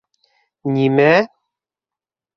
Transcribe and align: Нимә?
Нимә? 0.77 1.07